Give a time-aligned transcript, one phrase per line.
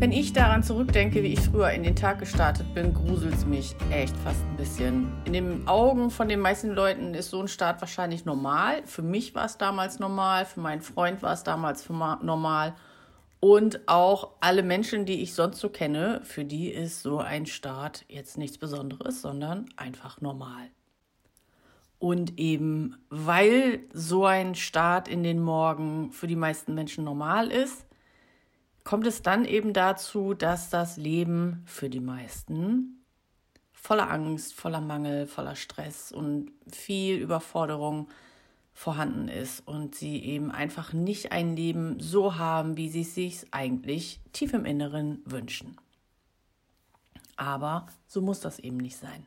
[0.00, 3.76] Wenn ich daran zurückdenke, wie ich früher in den Tag gestartet bin, gruselt es mich
[3.90, 5.12] echt fast ein bisschen.
[5.26, 8.80] In den Augen von den meisten Leuten ist so ein Start wahrscheinlich normal.
[8.86, 12.74] Für mich war es damals normal, für meinen Freund war es damals normal.
[13.40, 18.06] Und auch alle Menschen, die ich sonst so kenne, für die ist so ein Start
[18.08, 20.70] jetzt nichts Besonderes, sondern einfach normal.
[21.98, 27.84] Und eben weil so ein Start in den Morgen für die meisten Menschen normal ist,
[28.84, 33.04] kommt es dann eben dazu, dass das Leben für die meisten
[33.72, 38.08] voller Angst, voller Mangel, voller Stress und viel Überforderung
[38.74, 43.46] vorhanden ist und sie eben einfach nicht ein Leben so haben, wie sie es sich
[43.50, 45.76] eigentlich tief im Inneren wünschen.
[47.36, 49.26] Aber so muss das eben nicht sein.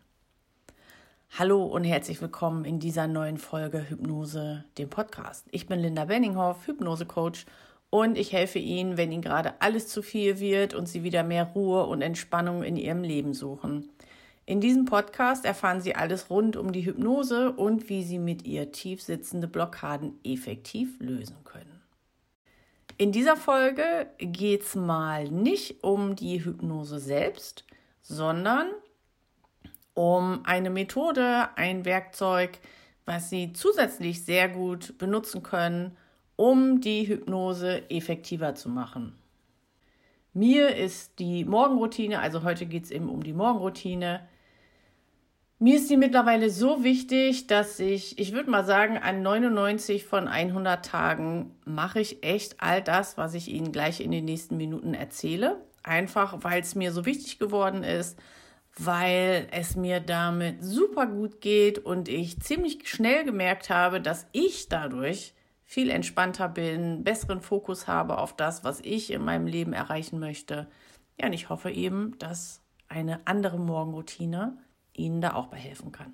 [1.38, 5.48] Hallo und herzlich willkommen in dieser neuen Folge Hypnose, dem Podcast.
[5.50, 7.48] Ich bin Linda Benninghoff, Hypnose-Coach
[7.94, 11.52] und ich helfe Ihnen, wenn Ihnen gerade alles zu viel wird und Sie wieder mehr
[11.54, 13.88] Ruhe und Entspannung in Ihrem Leben suchen.
[14.48, 18.72] In diesem Podcast erfahren Sie alles rund um die Hypnose und wie Sie mit ihr
[18.72, 21.84] tief sitzende Blockaden effektiv lösen können.
[22.98, 27.64] In dieser Folge geht es mal nicht um die Hypnose selbst,
[28.02, 28.72] sondern
[29.94, 32.58] um eine Methode, ein Werkzeug,
[33.06, 35.96] was Sie zusätzlich sehr gut benutzen können,
[36.36, 39.16] um die Hypnose effektiver zu machen.
[40.34, 44.28] Mir ist die Morgenroutine, also heute geht es eben um die Morgenroutine,
[45.64, 50.28] mir ist die mittlerweile so wichtig, dass ich, ich würde mal sagen, an 99 von
[50.28, 54.94] 100 Tagen mache ich echt all das, was ich Ihnen gleich in den nächsten Minuten
[54.94, 55.62] erzähle.
[55.82, 58.20] Einfach, weil es mir so wichtig geworden ist,
[58.78, 64.68] weil es mir damit super gut geht und ich ziemlich schnell gemerkt habe, dass ich
[64.68, 65.34] dadurch
[65.74, 70.68] viel entspannter bin, besseren Fokus habe auf das, was ich in meinem Leben erreichen möchte.
[71.20, 74.56] Ja, und ich hoffe eben, dass eine andere Morgenroutine
[74.94, 76.14] Ihnen da auch bei helfen kann.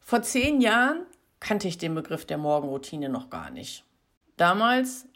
[0.00, 1.06] Vor zehn Jahren
[1.38, 3.84] kannte ich den Begriff der Morgenroutine noch gar nicht.
[4.36, 5.06] Damals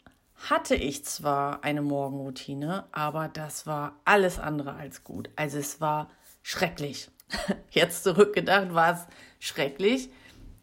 [0.49, 5.29] hatte ich zwar eine Morgenroutine, aber das war alles andere als gut.
[5.35, 6.09] Also es war
[6.43, 7.09] schrecklich.
[7.71, 9.05] Jetzt zurückgedacht war es
[9.45, 10.09] schrecklich.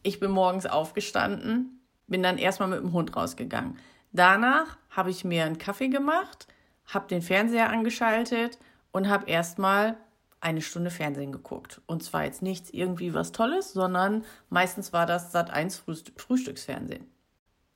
[0.02, 1.77] Ich bin morgens aufgestanden,
[2.08, 3.78] bin dann erstmal mit dem Hund rausgegangen.
[4.12, 6.48] Danach habe ich mir einen Kaffee gemacht,
[6.86, 8.58] habe den Fernseher angeschaltet
[8.90, 9.96] und habe erstmal
[10.40, 11.80] eine Stunde Fernsehen geguckt.
[11.86, 15.84] Und zwar jetzt nichts irgendwie was Tolles, sondern meistens war das Sat 1
[16.16, 17.06] Frühstücksfernsehen.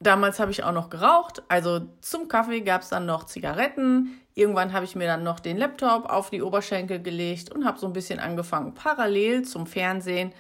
[0.00, 4.20] Damals habe ich auch noch geraucht, also zum Kaffee gab es dann noch Zigaretten.
[4.34, 7.86] Irgendwann habe ich mir dann noch den Laptop auf die Oberschenkel gelegt und habe so
[7.86, 10.32] ein bisschen angefangen, parallel zum Fernsehen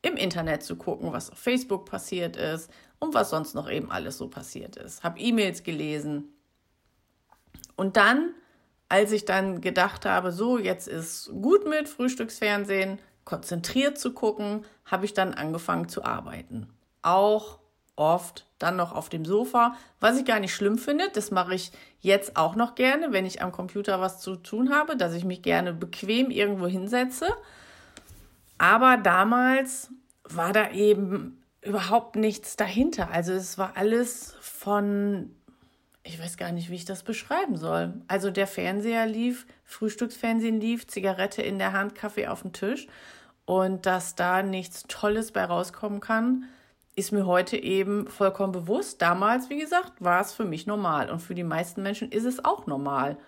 [0.00, 4.18] im Internet zu gucken, was auf Facebook passiert ist und was sonst noch eben alles
[4.18, 5.02] so passiert ist.
[5.02, 6.28] Habe E-Mails gelesen.
[7.74, 8.34] Und dann,
[8.88, 15.06] als ich dann gedacht habe, so, jetzt ist gut mit Frühstücksfernsehen, konzentriert zu gucken, habe
[15.06, 16.68] ich dann angefangen zu arbeiten.
[17.02, 17.58] Auch
[17.96, 21.10] oft dann noch auf dem Sofa, was ich gar nicht schlimm finde.
[21.12, 24.96] Das mache ich jetzt auch noch gerne, wenn ich am Computer was zu tun habe,
[24.96, 27.28] dass ich mich gerne bequem irgendwo hinsetze.
[28.58, 29.90] Aber damals
[30.24, 33.10] war da eben überhaupt nichts dahinter.
[33.10, 35.34] Also es war alles von,
[36.02, 38.00] ich weiß gar nicht, wie ich das beschreiben soll.
[38.08, 42.86] Also der Fernseher lief, Frühstücksfernsehen lief, Zigarette in der Hand, Kaffee auf dem Tisch.
[43.44, 46.44] Und dass da nichts Tolles bei rauskommen kann,
[46.96, 49.02] ist mir heute eben vollkommen bewusst.
[49.02, 52.44] Damals, wie gesagt, war es für mich normal und für die meisten Menschen ist es
[52.44, 53.18] auch normal.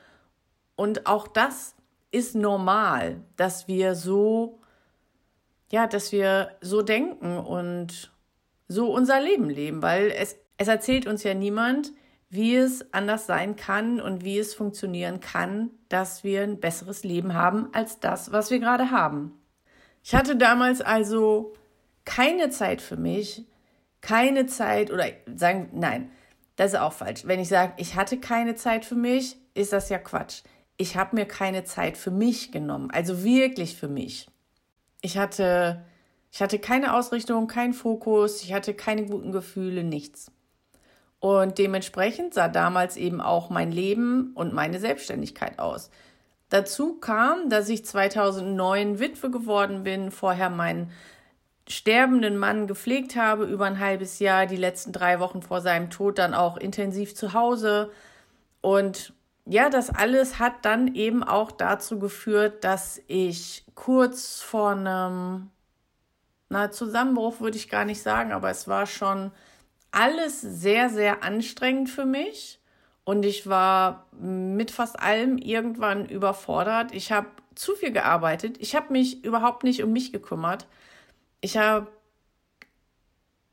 [0.76, 1.74] Und auch das
[2.10, 4.60] ist normal, dass wir so,
[5.70, 8.12] ja, dass wir so denken und
[8.72, 11.92] so unser Leben leben, weil es, es erzählt uns ja niemand,
[12.28, 17.34] wie es anders sein kann und wie es funktionieren kann, dass wir ein besseres Leben
[17.34, 19.38] haben als das, was wir gerade haben.
[20.02, 21.52] Ich hatte damals also
[22.04, 23.46] keine Zeit für mich,
[24.00, 26.10] keine Zeit oder sagen, nein,
[26.56, 27.26] das ist auch falsch.
[27.26, 30.42] Wenn ich sage, ich hatte keine Zeit für mich, ist das ja Quatsch.
[30.76, 34.26] Ich habe mir keine Zeit für mich genommen, also wirklich für mich.
[35.02, 35.84] Ich hatte,
[36.32, 40.32] ich hatte keine Ausrichtung, keinen Fokus, ich hatte keine guten Gefühle, nichts.
[41.20, 45.90] Und dementsprechend sah damals eben auch mein Leben und meine Selbstständigkeit aus.
[46.48, 50.90] Dazu kam, dass ich 2009 Witwe geworden bin, vorher meinen
[51.68, 56.18] sterbenden Mann gepflegt habe über ein halbes Jahr, die letzten drei Wochen vor seinem Tod
[56.18, 57.90] dann auch intensiv zu Hause.
[58.62, 59.12] Und
[59.44, 65.50] ja, das alles hat dann eben auch dazu geführt, dass ich kurz vor einem
[66.52, 69.32] na, Zusammenbruch würde ich gar nicht sagen, aber es war schon
[69.90, 72.60] alles sehr, sehr anstrengend für mich.
[73.04, 76.94] und ich war mit fast allem irgendwann überfordert.
[76.94, 78.56] Ich habe zu viel gearbeitet.
[78.60, 80.66] Ich habe mich überhaupt nicht um mich gekümmert.
[81.40, 81.88] Ich habe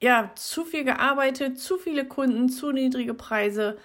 [0.01, 3.77] ja zu viel gearbeitet, zu viele Kunden, zu niedrige Preise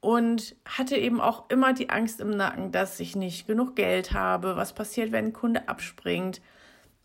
[0.00, 4.56] und hatte eben auch immer die Angst im Nacken, dass ich nicht genug Geld habe,
[4.56, 6.40] was passiert, wenn ein Kunde abspringt.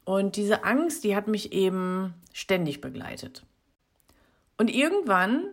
[0.06, 3.46] Und diese Angst, die hat mich eben ständig begleitet.
[4.58, 5.50] Und irgendwann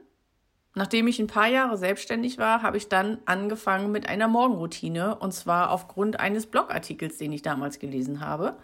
[0.75, 5.32] Nachdem ich ein paar Jahre selbstständig war, habe ich dann angefangen mit einer Morgenroutine und
[5.32, 8.56] zwar aufgrund eines Blogartikels, den ich damals gelesen habe.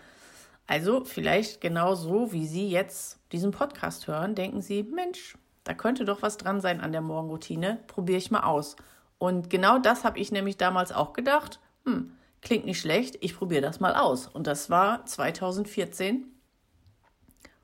[0.67, 6.07] Also vielleicht genau so, wie Sie jetzt diesen Podcast hören, denken Sie, Mensch, da könnte
[6.07, 8.77] doch was dran sein an der Morgenroutine, probiere ich mal aus.
[9.19, 11.61] Und genau das habe ich nämlich damals auch gedacht.
[11.85, 12.13] Hm,
[12.43, 14.27] klingt nicht schlecht, ich probiere das mal aus.
[14.27, 16.27] Und das war 2014.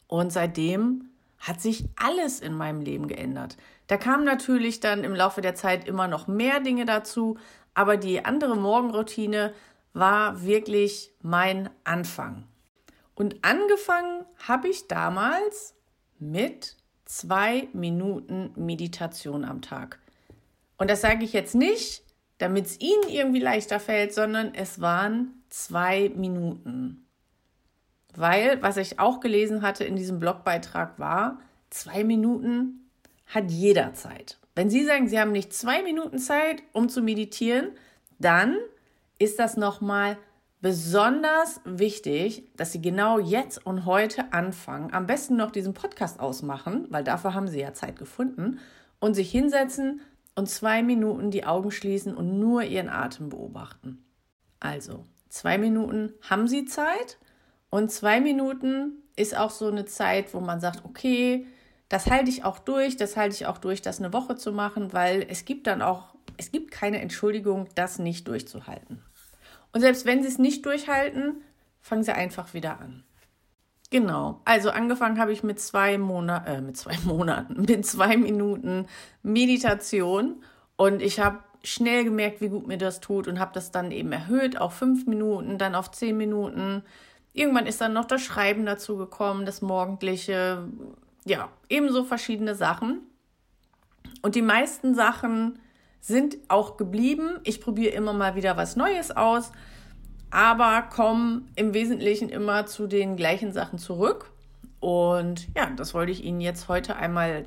[0.06, 3.56] Und seitdem hat sich alles in meinem Leben geändert.
[3.86, 7.36] Da kamen natürlich dann im Laufe der Zeit immer noch mehr Dinge dazu,
[7.74, 9.52] aber die andere Morgenroutine
[9.92, 12.44] war wirklich mein Anfang.
[13.14, 15.74] Und angefangen habe ich damals
[16.18, 20.00] mit zwei Minuten Meditation am Tag.
[20.78, 22.03] Und das sage ich jetzt nicht,
[22.44, 27.06] damit es Ihnen irgendwie leichter fällt, sondern es waren zwei Minuten.
[28.14, 32.90] Weil, was ich auch gelesen hatte in diesem Blogbeitrag war, zwei Minuten
[33.26, 34.38] hat jeder Zeit.
[34.54, 37.70] Wenn Sie sagen, Sie haben nicht zwei Minuten Zeit, um zu meditieren,
[38.18, 38.58] dann
[39.18, 40.18] ist das nochmal
[40.60, 46.88] besonders wichtig, dass Sie genau jetzt und heute anfangen, am besten noch diesen Podcast ausmachen,
[46.90, 48.60] weil dafür haben Sie ja Zeit gefunden,
[49.00, 50.02] und sich hinsetzen
[50.34, 54.04] und zwei Minuten die Augen schließen und nur Ihren Atem beobachten.
[54.60, 57.18] Also, zwei Minuten haben Sie Zeit
[57.70, 61.46] und zwei Minuten ist auch so eine Zeit, wo man sagt, okay,
[61.88, 64.92] das halte ich auch durch, das halte ich auch durch, das eine Woche zu machen,
[64.92, 69.02] weil es gibt dann auch, es gibt keine Entschuldigung, das nicht durchzuhalten.
[69.72, 71.42] Und selbst wenn sie es nicht durchhalten,
[71.80, 73.04] fangen sie einfach wieder an.
[73.94, 78.86] Genau, also angefangen habe ich mit zwei Monaten, äh, mit zwei Monaten, mit zwei Minuten
[79.22, 80.42] Meditation
[80.74, 84.10] und ich habe schnell gemerkt, wie gut mir das tut und habe das dann eben
[84.10, 86.82] erhöht auf fünf Minuten, dann auf zehn Minuten.
[87.34, 90.66] Irgendwann ist dann noch das Schreiben dazu gekommen, das morgendliche,
[91.24, 93.02] ja, ebenso verschiedene Sachen.
[94.22, 95.60] Und die meisten Sachen
[96.00, 97.38] sind auch geblieben.
[97.44, 99.52] Ich probiere immer mal wieder was Neues aus,
[100.34, 104.30] aber komme im Wesentlichen immer zu den gleichen Sachen zurück.
[104.80, 107.46] Und ja, das wollte ich Ihnen jetzt heute einmal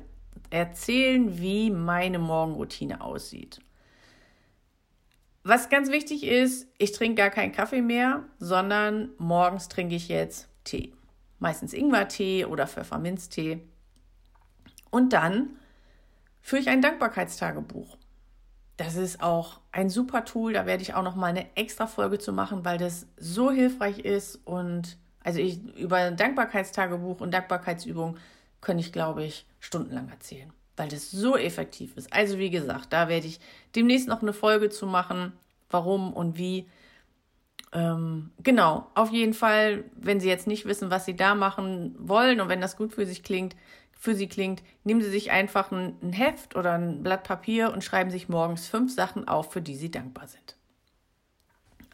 [0.50, 3.60] erzählen, wie meine Morgenroutine aussieht.
[5.44, 10.48] Was ganz wichtig ist, ich trinke gar keinen Kaffee mehr, sondern morgens trinke ich jetzt
[10.64, 10.92] Tee
[11.38, 13.60] meistens Ingwertee oder Pfefferminztee.
[14.90, 15.56] Und dann
[16.40, 17.96] führe ich ein Dankbarkeitstagebuch.
[18.78, 22.20] Das ist auch ein super Tool, da werde ich auch noch mal eine extra Folge
[22.20, 24.36] zu machen, weil das so hilfreich ist.
[24.44, 28.16] Und also ich über Dankbarkeitstagebuch und Dankbarkeitsübung
[28.60, 32.12] könnte ich glaube ich stundenlang erzählen, weil das so effektiv ist.
[32.12, 33.40] Also wie gesagt, da werde ich
[33.74, 35.32] demnächst noch eine Folge zu machen,
[35.70, 36.68] warum und wie.
[37.72, 42.40] Ähm, genau, auf jeden Fall, wenn Sie jetzt nicht wissen, was Sie da machen wollen
[42.40, 43.56] und wenn das gut für sich klingt,
[43.98, 48.10] für Sie klingt, nehmen Sie sich einfach ein, Heft oder ein Blatt Papier und schreiben
[48.10, 50.56] sich morgens fünf Sachen auf, für die Sie dankbar sind.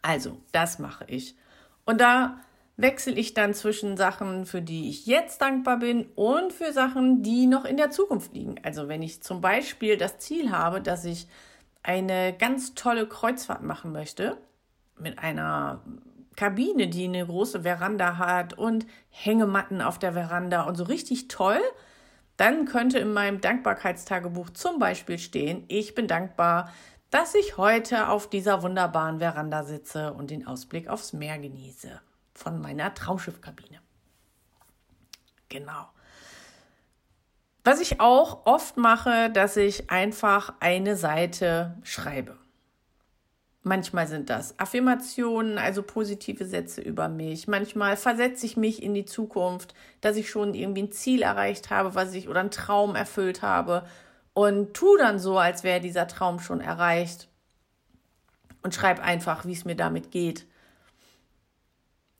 [0.02, 1.34] Also, das mache ich.
[1.86, 2.38] Und da
[2.76, 7.46] wechsle ich dann zwischen Sachen, für die ich jetzt dankbar bin und für Sachen, die
[7.46, 8.56] noch in der Zukunft liegen.
[8.62, 11.26] Also wenn ich zum Beispiel das Ziel habe, dass ich
[11.82, 14.36] eine ganz tolle Kreuzfahrt machen möchte,
[14.98, 15.82] mit einer
[16.36, 21.60] Kabine, die eine große Veranda hat und Hängematten auf der Veranda und so richtig toll,
[22.36, 26.72] dann könnte in meinem Dankbarkeitstagebuch zum Beispiel stehen, ich bin dankbar,
[27.10, 32.00] dass ich heute auf dieser wunderbaren Veranda sitze und den Ausblick aufs Meer genieße
[32.34, 33.80] von meiner Traumschiffkabine.
[35.48, 35.88] Genau.
[37.62, 42.36] Was ich auch oft mache, dass ich einfach eine Seite schreibe.
[43.66, 47.48] Manchmal sind das Affirmationen, also positive Sätze über mich.
[47.48, 51.94] Manchmal versetze ich mich in die Zukunft, dass ich schon irgendwie ein Ziel erreicht habe,
[51.94, 53.86] was ich oder einen Traum erfüllt habe
[54.34, 57.28] und tu dann so, als wäre dieser Traum schon erreicht
[58.62, 60.46] und schreibe einfach, wie es mir damit geht.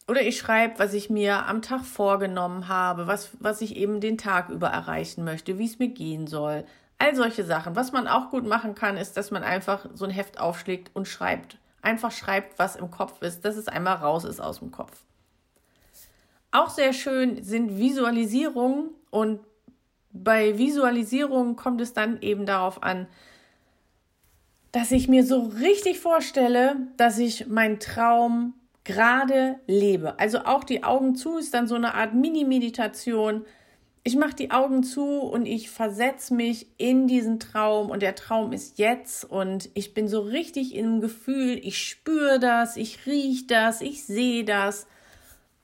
[0.09, 4.17] Oder ich schreibe, was ich mir am Tag vorgenommen habe, was, was ich eben den
[4.17, 6.65] Tag über erreichen möchte, wie es mir gehen soll,
[7.05, 7.77] All solche Sachen.
[7.77, 11.07] Was man auch gut machen kann, ist, dass man einfach so ein Heft aufschlägt und
[11.07, 11.59] schreibt.
[11.83, 15.03] Einfach schreibt, was im Kopf ist, dass es einmal raus ist aus dem Kopf.
[16.51, 19.41] Auch sehr schön sind Visualisierungen und
[20.13, 23.07] bei Visualisierungen kommt es dann eben darauf an,
[24.73, 30.19] dass ich mir so richtig vorstelle, dass ich meinen Traum gerade lebe.
[30.19, 33.45] Also auch die Augen zu ist dann so eine Art Mini-Meditation.
[34.07, 38.53] Ich mache die Augen zu und ich versetze mich in diesen Traum und der Traum
[38.53, 43.81] ist jetzt und ich bin so richtig im Gefühl, ich spüre das, ich rieche das,
[43.81, 44.87] ich sehe das.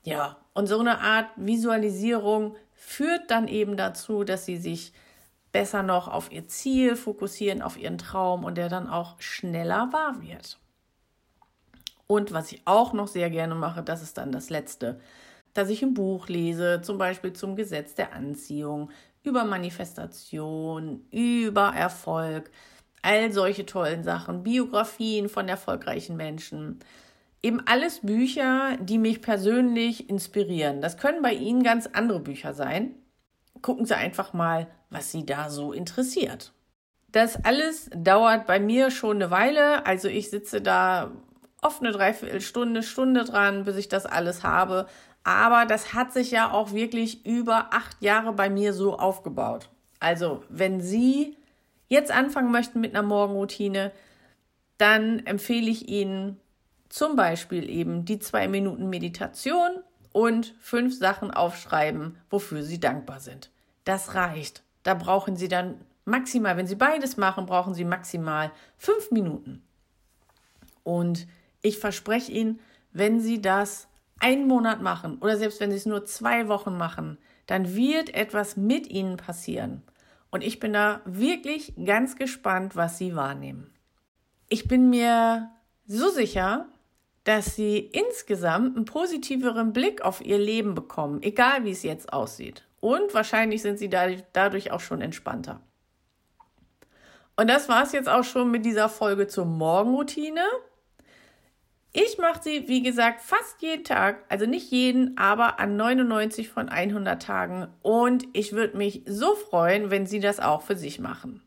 [0.05, 4.95] Ja, und so eine Art Visualisierung führt dann eben dazu, dass sie sich
[5.53, 10.23] besser noch auf ihr Ziel fokussieren, auf ihren Traum und der dann auch schneller wahr
[10.23, 10.59] wird.
[12.07, 14.99] Und was ich auch noch sehr gerne mache, das ist dann das Letzte,
[15.55, 18.91] dass ich ein Buch lese, zum Beispiel zum Gesetz der Anziehung,
[19.23, 22.51] über Manifestation, über Erfolg,
[23.03, 26.79] all solche tollen Sachen, Biografien von erfolgreichen Menschen.
[27.43, 30.81] Eben alles Bücher, die mich persönlich inspirieren.
[30.81, 32.95] Das können bei Ihnen ganz andere Bücher sein.
[33.63, 36.53] Gucken Sie einfach mal was sie da so interessiert.
[37.13, 39.87] Das alles dauert bei mir schon eine Weile.
[39.87, 41.11] Also ich sitze da
[41.63, 44.87] oft eine Dreiviertelstunde, Stunde dran, bis ich das alles habe.
[45.25, 49.69] Aber das hat sich ja auch wirklich über acht Jahre bei mir so aufgebaut.
[49.99, 51.37] Also wenn Sie
[51.89, 53.93] jetzt anfangen möchten mit einer Morgenroutine,
[54.79, 56.41] dann empfehle ich Ihnen
[56.89, 59.71] zum Beispiel eben die zwei Minuten Meditation
[60.13, 63.51] und fünf Sachen aufschreiben, wofür Sie dankbar sind.
[63.85, 64.63] Das reicht.
[64.83, 69.63] Da brauchen Sie dann maximal, wenn Sie beides machen, brauchen Sie maximal fünf Minuten.
[70.83, 71.27] Und
[71.63, 72.61] ich verspreche Ihnen,
[72.93, 73.89] wenn Sie das
[74.19, 78.57] einen Monat machen oder selbst wenn Sie es nur zwei Wochen machen, dann wird etwas
[78.57, 79.83] mit Ihnen passieren.
[80.31, 83.73] Und ich bin da wirklich ganz gespannt, was Sie wahrnehmen.
[84.49, 85.51] Ich bin mir
[85.87, 86.69] so sicher,
[87.25, 92.65] dass Sie insgesamt einen positiveren Blick auf Ihr Leben bekommen, egal wie es jetzt aussieht.
[92.81, 95.61] Und wahrscheinlich sind sie dadurch auch schon entspannter.
[97.37, 100.43] Und das war es jetzt auch schon mit dieser Folge zur Morgenroutine.
[101.93, 106.69] Ich mache sie, wie gesagt, fast jeden Tag, also nicht jeden, aber an 99 von
[106.69, 107.67] 100 Tagen.
[107.83, 111.43] Und ich würde mich so freuen, wenn Sie das auch für sich machen.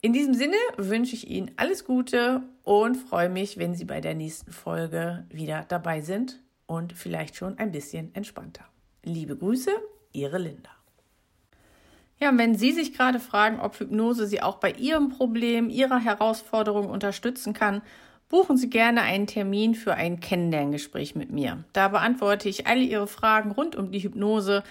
[0.00, 4.14] In diesem Sinne wünsche ich Ihnen alles Gute und freue mich, wenn Sie bei der
[4.14, 8.64] nächsten Folge wieder dabei sind und vielleicht schon ein bisschen entspannter.
[9.02, 9.70] Liebe Grüße,
[10.12, 10.70] Ihre Linda.
[12.18, 16.88] Ja, wenn Sie sich gerade fragen, ob Hypnose Sie auch bei Ihrem Problem, Ihrer Herausforderung
[16.88, 17.82] unterstützen kann,
[18.28, 21.64] buchen Sie gerne einen Termin für ein Kennenlerngespräch mit mir.
[21.72, 24.62] Da beantworte ich alle Ihre Fragen rund um die Hypnose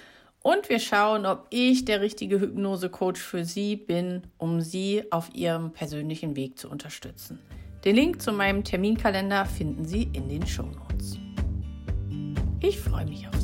[0.42, 5.72] und wir schauen, ob ich der richtige Hypnose-Coach für Sie bin, um Sie auf Ihrem
[5.72, 7.40] persönlichen Weg zu unterstützen.
[7.86, 11.18] Den Link zu meinem Terminkalender finden Sie in den Show Notes.
[12.62, 13.43] Ich freue mich auf Sie.